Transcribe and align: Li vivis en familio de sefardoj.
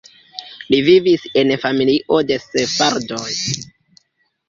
Li 0.73 0.79
vivis 0.87 1.27
en 1.43 1.53
familio 1.67 2.25
de 2.33 2.41
sefardoj. 2.49 3.31